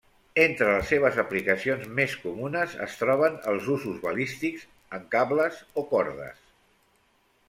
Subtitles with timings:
[0.43, 4.63] Entre les seves aplicacions més comunes es troben els usos balístics,
[4.99, 6.41] en cables o cordes.